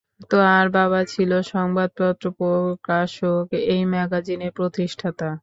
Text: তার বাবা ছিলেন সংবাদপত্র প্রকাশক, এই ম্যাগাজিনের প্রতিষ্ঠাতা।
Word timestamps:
তার 0.31 0.65
বাবা 0.71 0.99
ছিলেন 1.05 1.41
সংবাদপত্র 1.53 2.25
প্রকাশক, 2.39 3.43
এই 3.73 3.81
ম্যাগাজিনের 3.93 4.51
প্রতিষ্ঠাতা। 4.57 5.29